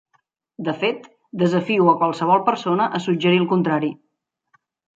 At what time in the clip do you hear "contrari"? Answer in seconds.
3.55-3.95